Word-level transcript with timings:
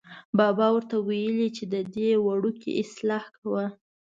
بابا 0.37 0.67
ور 0.73 0.83
ته 0.91 0.97
ویلې 1.07 1.47
چې 1.55 1.63
ددې 1.73 2.09
وړکو 2.27 2.69
اصلاح 2.81 3.25
کوه. 3.37 3.65